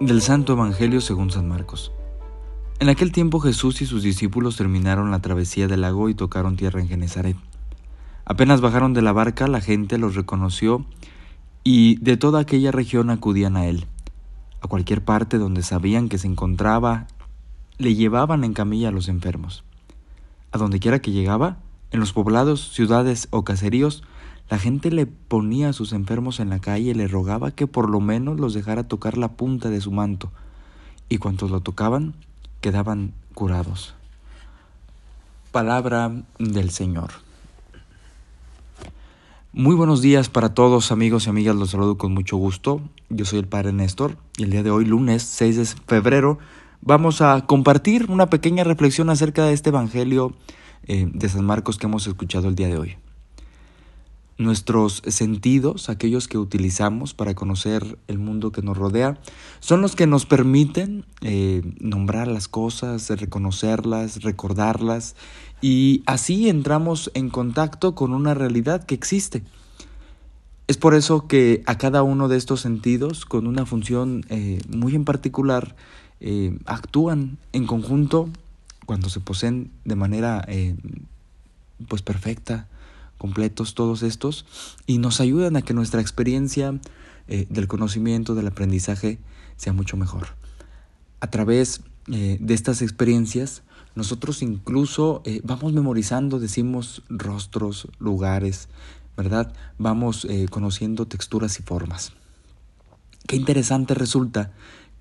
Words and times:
Del 0.00 0.20
Santo 0.22 0.54
Evangelio 0.54 1.00
según 1.00 1.30
San 1.30 1.48
Marcos. 1.48 1.92
En 2.80 2.88
aquel 2.88 3.12
tiempo 3.12 3.38
Jesús 3.38 3.80
y 3.80 3.86
sus 3.86 4.02
discípulos 4.02 4.56
terminaron 4.56 5.12
la 5.12 5.20
travesía 5.20 5.68
del 5.68 5.82
lago 5.82 6.08
y 6.08 6.14
tocaron 6.14 6.56
tierra 6.56 6.80
en 6.80 6.88
Genezaret. 6.88 7.36
Apenas 8.24 8.60
bajaron 8.60 8.92
de 8.92 9.02
la 9.02 9.12
barca, 9.12 9.46
la 9.46 9.60
gente 9.60 9.96
los 9.96 10.16
reconoció 10.16 10.84
y 11.62 11.94
de 12.00 12.16
toda 12.16 12.40
aquella 12.40 12.72
región 12.72 13.10
acudían 13.10 13.56
a 13.56 13.66
él. 13.66 13.86
A 14.60 14.66
cualquier 14.66 15.04
parte 15.04 15.38
donde 15.38 15.62
sabían 15.62 16.08
que 16.08 16.18
se 16.18 16.26
encontraba, 16.26 17.06
le 17.78 17.94
llevaban 17.94 18.44
en 18.44 18.52
camilla 18.52 18.88
a 18.88 18.92
los 18.92 19.08
enfermos. 19.08 19.64
A 20.52 20.58
donde 20.58 20.80
quiera 20.80 21.00
que 21.00 21.12
llegaba, 21.12 21.58
en 21.90 22.00
los 22.00 22.12
poblados, 22.12 22.72
ciudades 22.72 23.28
o 23.30 23.44
caseríos, 23.44 24.02
la 24.50 24.58
gente 24.58 24.90
le 24.90 25.06
ponía 25.06 25.70
a 25.70 25.72
sus 25.72 25.92
enfermos 25.92 26.38
en 26.40 26.50
la 26.50 26.58
calle 26.58 26.90
y 26.90 26.94
le 26.94 27.08
rogaba 27.08 27.50
que 27.50 27.66
por 27.66 27.88
lo 27.88 28.00
menos 28.00 28.38
los 28.38 28.54
dejara 28.54 28.88
tocar 28.88 29.16
la 29.16 29.32
punta 29.32 29.70
de 29.70 29.80
su 29.80 29.90
manto, 29.90 30.30
y 31.08 31.18
cuantos 31.18 31.50
lo 31.50 31.60
tocaban 31.60 32.14
quedaban 32.60 33.12
curados. 33.34 33.94
Palabra 35.52 36.10
del 36.38 36.70
Señor. 36.70 37.10
Muy 39.52 39.76
buenos 39.76 40.00
días 40.00 40.30
para 40.30 40.54
todos 40.54 40.90
amigos 40.90 41.26
y 41.26 41.30
amigas, 41.30 41.54
los 41.54 41.70
saludo 41.70 41.98
con 41.98 42.14
mucho 42.14 42.38
gusto. 42.38 42.80
Yo 43.10 43.24
soy 43.24 43.38
el 43.38 43.46
Padre 43.46 43.72
Néstor 43.72 44.16
y 44.38 44.44
el 44.44 44.50
día 44.50 44.62
de 44.62 44.70
hoy, 44.70 44.86
lunes 44.86 45.22
6 45.22 45.56
de 45.56 45.64
febrero, 45.86 46.38
vamos 46.84 47.22
a 47.22 47.46
compartir 47.46 48.10
una 48.10 48.28
pequeña 48.28 48.62
reflexión 48.62 49.08
acerca 49.08 49.46
de 49.46 49.54
este 49.54 49.70
Evangelio 49.70 50.34
eh, 50.86 51.08
de 51.10 51.28
San 51.28 51.44
Marcos 51.44 51.78
que 51.78 51.86
hemos 51.86 52.06
escuchado 52.06 52.48
el 52.48 52.54
día 52.54 52.68
de 52.68 52.76
hoy. 52.76 52.96
Nuestros 54.36 55.00
sentidos, 55.06 55.88
aquellos 55.88 56.28
que 56.28 56.38
utilizamos 56.38 57.14
para 57.14 57.34
conocer 57.34 57.98
el 58.08 58.18
mundo 58.18 58.52
que 58.52 58.62
nos 58.62 58.76
rodea, 58.76 59.18
son 59.60 59.80
los 59.80 59.96
que 59.96 60.06
nos 60.06 60.26
permiten 60.26 61.06
eh, 61.22 61.62
nombrar 61.80 62.28
las 62.28 62.48
cosas, 62.48 63.08
reconocerlas, 63.08 64.22
recordarlas 64.22 65.16
y 65.62 66.02
así 66.04 66.50
entramos 66.50 67.10
en 67.14 67.30
contacto 67.30 67.94
con 67.94 68.12
una 68.12 68.34
realidad 68.34 68.84
que 68.84 68.94
existe. 68.94 69.42
Es 70.66 70.76
por 70.78 70.94
eso 70.94 71.28
que 71.28 71.62
a 71.66 71.78
cada 71.78 72.02
uno 72.02 72.28
de 72.28 72.36
estos 72.36 72.60
sentidos, 72.60 73.24
con 73.24 73.46
una 73.46 73.64
función 73.66 74.24
eh, 74.30 74.60
muy 74.68 74.94
en 74.94 75.04
particular, 75.04 75.76
eh, 76.20 76.58
actúan 76.66 77.38
en 77.52 77.66
conjunto 77.66 78.28
cuando 78.86 79.08
se 79.08 79.20
poseen 79.20 79.70
de 79.84 79.96
manera 79.96 80.46
pues 81.88 82.02
perfecta, 82.02 82.68
completos 83.18 83.74
todos 83.74 84.02
estos 84.02 84.44
y 84.86 84.98
nos 84.98 85.20
ayudan 85.20 85.56
a 85.56 85.62
que 85.62 85.74
nuestra 85.74 86.00
experiencia 86.00 86.78
eh, 87.26 87.46
del 87.48 87.68
conocimiento, 87.68 88.34
del 88.34 88.48
aprendizaje 88.48 89.18
sea 89.56 89.72
mucho 89.72 89.96
mejor. 89.96 90.28
A 91.20 91.30
través 91.30 91.80
eh, 92.12 92.36
de 92.38 92.52
estas 92.54 92.82
experiencias, 92.82 93.62
nosotros 93.94 94.42
incluso 94.42 95.22
eh, 95.24 95.40
vamos 95.42 95.72
memorizando, 95.72 96.38
decimos 96.38 97.02
rostros, 97.08 97.88
lugares, 97.98 98.68
¿verdad? 99.16 99.54
Vamos 99.78 100.26
conociendo 100.50 101.06
texturas 101.06 101.60
y 101.60 101.62
formas. 101.62 102.12
Qué 103.28 103.36
interesante 103.36 103.94
resulta 103.94 104.52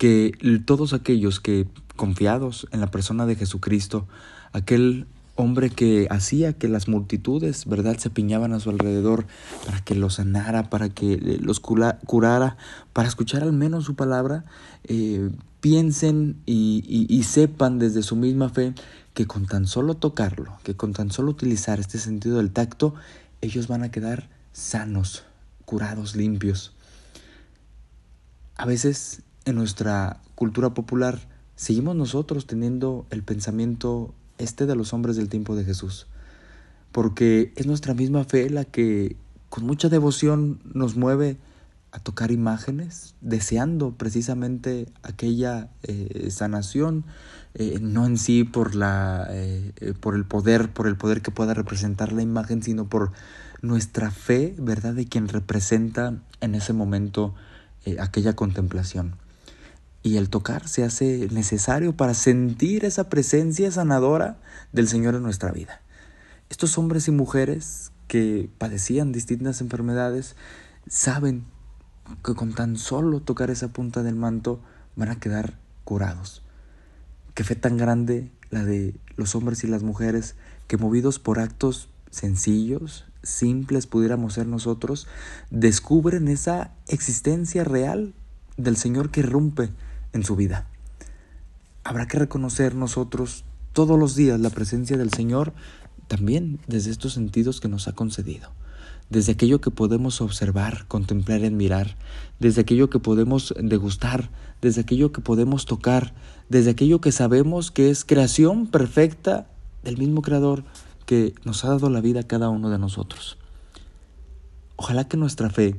que 0.00 0.32
todos 0.64 0.94
aquellos 0.94 1.40
que 1.40 1.66
confiados 1.94 2.66
en 2.72 2.80
la 2.80 2.90
persona 2.90 3.26
de 3.26 3.36
Jesucristo, 3.36 4.08
aquel 4.54 5.06
hombre 5.34 5.68
que 5.68 6.06
hacía 6.08 6.54
que 6.54 6.68
las 6.68 6.88
multitudes, 6.88 7.66
¿verdad?, 7.66 7.98
se 7.98 8.08
piñaban 8.08 8.54
a 8.54 8.60
su 8.60 8.70
alrededor 8.70 9.26
para 9.66 9.84
que 9.84 9.94
los 9.94 10.14
sanara, 10.14 10.70
para 10.70 10.88
que 10.88 11.12
eh, 11.12 11.38
los 11.42 11.60
curara, 11.60 12.56
para 12.94 13.08
escuchar 13.08 13.42
al 13.42 13.52
menos 13.52 13.84
su 13.84 13.94
palabra, 13.94 14.44
eh, 14.84 15.28
piensen 15.60 16.40
y, 16.46 17.22
sepan 17.24 17.78
desde 17.78 18.02
su 18.02 18.16
misma 18.16 18.48
fe 18.48 18.72
que 19.12 19.26
con 19.26 19.44
tan 19.44 19.66
solo 19.66 19.96
tocarlo, 19.96 20.56
que 20.62 20.74
con 20.74 20.94
tan 20.94 21.10
solo 21.10 21.30
utilizar 21.30 21.78
este 21.78 21.98
sentido 21.98 22.38
del 22.38 22.52
tacto, 22.52 22.94
ellos 23.42 23.68
van 23.68 23.82
a 23.82 23.90
quedar 23.90 24.30
sanos, 24.54 25.24
curados, 25.66 26.16
limpios. 26.16 26.72
A 28.56 28.64
veces 28.64 29.24
en 29.44 29.56
nuestra 29.56 30.20
cultura 30.34 30.70
popular 30.70 31.18
seguimos 31.56 31.96
nosotros 31.96 32.46
teniendo 32.46 33.06
el 33.10 33.22
pensamiento 33.22 34.14
este 34.38 34.66
de 34.66 34.74
los 34.74 34.92
hombres 34.92 35.16
del 35.16 35.28
tiempo 35.28 35.54
de 35.56 35.64
Jesús, 35.64 36.06
porque 36.92 37.52
es 37.56 37.66
nuestra 37.66 37.94
misma 37.94 38.24
fe 38.24 38.48
la 38.48 38.64
que 38.64 39.16
con 39.48 39.64
mucha 39.64 39.88
devoción 39.88 40.60
nos 40.72 40.96
mueve 40.96 41.36
a 41.92 41.98
tocar 41.98 42.30
imágenes, 42.30 43.14
deseando 43.20 43.92
precisamente 43.92 44.86
aquella 45.02 45.68
eh, 45.82 46.28
sanación, 46.30 47.04
eh, 47.54 47.78
no 47.80 48.06
en 48.06 48.16
sí 48.16 48.44
por, 48.44 48.76
la, 48.76 49.26
eh, 49.28 49.72
por 49.98 50.14
el 50.14 50.24
poder, 50.24 50.70
por 50.72 50.86
el 50.86 50.96
poder 50.96 51.20
que 51.20 51.32
pueda 51.32 51.52
representar 51.52 52.12
la 52.12 52.22
imagen, 52.22 52.62
sino 52.62 52.88
por 52.88 53.10
nuestra 53.60 54.10
fe, 54.10 54.54
¿verdad?, 54.56 54.94
de 54.94 55.06
quien 55.06 55.28
representa 55.28 56.14
en 56.40 56.54
ese 56.54 56.72
momento 56.72 57.34
aquella 57.98 58.36
contemplación 58.36 59.16
y 60.02 60.16
el 60.16 60.30
tocar 60.30 60.66
se 60.68 60.84
hace 60.84 61.28
necesario 61.30 61.96
para 61.96 62.14
sentir 62.14 62.84
esa 62.84 63.08
presencia 63.08 63.70
sanadora 63.70 64.38
del 64.72 64.88
Señor 64.88 65.14
en 65.14 65.22
nuestra 65.22 65.52
vida. 65.52 65.82
Estos 66.48 66.78
hombres 66.78 67.06
y 67.08 67.10
mujeres 67.10 67.92
que 68.08 68.50
padecían 68.58 69.12
distintas 69.12 69.60
enfermedades 69.60 70.36
saben 70.88 71.44
que 72.24 72.34
con 72.34 72.54
tan 72.54 72.76
solo 72.76 73.20
tocar 73.20 73.50
esa 73.50 73.68
punta 73.68 74.02
del 74.02 74.16
manto 74.16 74.60
van 74.96 75.10
a 75.10 75.20
quedar 75.20 75.58
curados. 75.84 76.42
Qué 77.34 77.44
fe 77.44 77.54
tan 77.54 77.76
grande 77.76 78.30
la 78.50 78.64
de 78.64 78.94
los 79.16 79.34
hombres 79.34 79.62
y 79.64 79.68
las 79.68 79.82
mujeres 79.82 80.34
que 80.66 80.76
movidos 80.76 81.18
por 81.18 81.38
actos 81.38 81.88
sencillos, 82.10 83.04
simples 83.22 83.86
pudiéramos 83.86 84.34
ser 84.34 84.46
nosotros, 84.46 85.06
descubren 85.50 86.26
esa 86.28 86.72
existencia 86.88 87.64
real 87.64 88.14
del 88.56 88.76
Señor 88.76 89.10
que 89.10 89.22
rompe 89.22 89.70
en 90.12 90.24
su 90.24 90.36
vida. 90.36 90.66
Habrá 91.84 92.06
que 92.06 92.18
reconocer 92.18 92.74
nosotros 92.74 93.44
todos 93.72 93.98
los 93.98 94.14
días 94.14 94.40
la 94.40 94.50
presencia 94.50 94.96
del 94.96 95.12
Señor 95.12 95.52
también 96.08 96.58
desde 96.66 96.90
estos 96.90 97.14
sentidos 97.14 97.60
que 97.60 97.68
nos 97.68 97.86
ha 97.86 97.92
concedido, 97.92 98.50
desde 99.10 99.32
aquello 99.32 99.60
que 99.60 99.70
podemos 99.70 100.20
observar, 100.20 100.86
contemplar 100.88 101.40
y 101.40 101.46
admirar, 101.46 101.96
desde 102.40 102.62
aquello 102.62 102.90
que 102.90 102.98
podemos 102.98 103.54
degustar, 103.60 104.28
desde 104.60 104.80
aquello 104.80 105.12
que 105.12 105.20
podemos 105.20 105.66
tocar, 105.66 106.12
desde 106.48 106.70
aquello 106.70 107.00
que 107.00 107.12
sabemos 107.12 107.70
que 107.70 107.90
es 107.90 108.04
creación 108.04 108.66
perfecta 108.66 109.46
del 109.84 109.98
mismo 109.98 110.20
Creador 110.20 110.64
que 111.06 111.34
nos 111.44 111.64
ha 111.64 111.68
dado 111.68 111.90
la 111.90 112.00
vida 112.00 112.20
a 112.20 112.26
cada 112.26 112.50
uno 112.50 112.70
de 112.70 112.78
nosotros. 112.78 113.38
Ojalá 114.76 115.06
que 115.06 115.16
nuestra 115.16 115.48
fe 115.50 115.76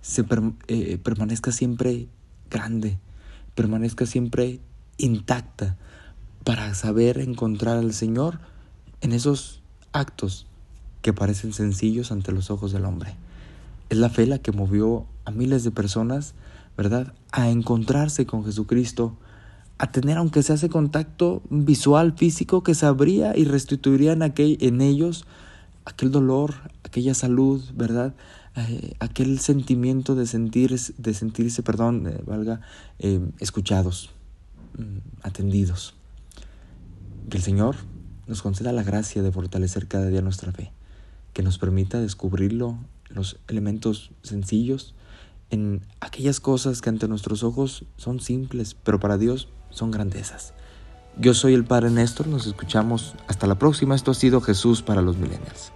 se 0.00 0.24
eh, 0.66 0.98
permanezca 0.98 1.52
siempre 1.52 2.08
grande, 2.50 2.98
permanezca 3.54 4.06
siempre 4.06 4.60
intacta 4.98 5.76
para 6.44 6.74
saber 6.74 7.18
encontrar 7.18 7.78
al 7.78 7.92
Señor 7.92 8.40
en 9.00 9.12
esos 9.12 9.62
actos 9.92 10.46
que 11.02 11.12
parecen 11.12 11.52
sencillos 11.52 12.12
ante 12.12 12.32
los 12.32 12.50
ojos 12.50 12.72
del 12.72 12.84
hombre. 12.84 13.14
Es 13.88 13.98
la 13.98 14.08
fe 14.08 14.26
la 14.26 14.38
que 14.38 14.52
movió 14.52 15.06
a 15.24 15.30
miles 15.30 15.64
de 15.64 15.70
personas, 15.70 16.34
¿verdad?, 16.76 17.12
a 17.32 17.48
encontrarse 17.48 18.26
con 18.26 18.44
Jesucristo, 18.44 19.16
a 19.78 19.90
tener, 19.90 20.18
aunque 20.18 20.42
se 20.42 20.52
hace 20.52 20.68
contacto 20.68 21.42
visual, 21.48 22.12
físico, 22.16 22.62
que 22.62 22.74
sabría 22.74 23.36
y 23.36 23.44
restituiría 23.44 24.12
en, 24.12 24.22
aquel, 24.22 24.58
en 24.60 24.80
ellos 24.80 25.24
aquel 25.84 26.10
dolor, 26.10 26.54
aquella 26.90 27.14
salud, 27.14 27.62
¿verdad? 27.74 28.14
Eh, 28.56 28.94
aquel 28.98 29.38
sentimiento 29.38 30.16
de, 30.16 30.26
sentir, 30.26 30.76
de 30.76 31.14
sentirse, 31.14 31.62
perdón, 31.62 32.04
eh, 32.08 32.20
valga, 32.26 32.62
eh, 32.98 33.20
escuchados, 33.38 34.10
mm, 34.76 34.98
atendidos. 35.22 35.94
Que 37.28 37.36
el 37.36 37.44
Señor 37.44 37.76
nos 38.26 38.42
conceda 38.42 38.72
la 38.72 38.82
gracia 38.82 39.22
de 39.22 39.30
fortalecer 39.30 39.86
cada 39.86 40.08
día 40.08 40.20
nuestra 40.20 40.50
fe, 40.50 40.72
que 41.32 41.44
nos 41.44 41.58
permita 41.58 42.00
descubrirlo 42.00 42.76
los 43.08 43.38
elementos 43.46 44.10
sencillos, 44.22 44.96
en 45.50 45.82
aquellas 46.00 46.40
cosas 46.40 46.80
que 46.80 46.88
ante 46.88 47.06
nuestros 47.06 47.44
ojos 47.44 47.84
son 47.96 48.18
simples, 48.18 48.74
pero 48.74 48.98
para 48.98 49.16
Dios 49.16 49.48
son 49.70 49.92
grandezas. 49.92 50.54
Yo 51.18 51.34
soy 51.34 51.54
el 51.54 51.64
Padre 51.64 51.90
Néstor, 51.90 52.26
nos 52.26 52.48
escuchamos 52.48 53.14
hasta 53.28 53.46
la 53.46 53.56
próxima. 53.56 53.94
Esto 53.94 54.10
ha 54.12 54.14
sido 54.14 54.40
Jesús 54.40 54.82
para 54.82 55.02
los 55.02 55.16
millennials. 55.16 55.72